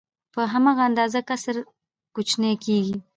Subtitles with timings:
[0.33, 1.55] په هماغه اندازه کسر
[2.15, 2.95] کوچنی کېږي